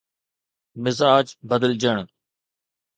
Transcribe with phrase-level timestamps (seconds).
[0.83, 2.05] مزاج بدلجڻ